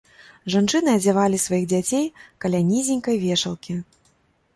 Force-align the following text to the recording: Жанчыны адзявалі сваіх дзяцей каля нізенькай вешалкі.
Жанчыны 0.53 0.89
адзявалі 0.99 1.37
сваіх 1.43 1.65
дзяцей 1.73 2.05
каля 2.45 2.59
нізенькай 2.71 3.21
вешалкі. 3.27 3.77